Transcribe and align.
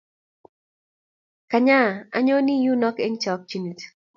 Kanya 1.51 1.79
anyoni 2.17 2.53
yunoe 2.65 2.99
eng' 3.05 3.19
chokchinet 3.23 3.79